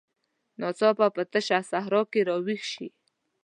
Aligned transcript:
ناڅاپه 0.59 1.07
په 1.15 1.21
تشه 1.31 1.59
صحرا 1.71 2.01
کې 2.11 2.19
راویښ 2.27 2.63
شي. 2.73 2.87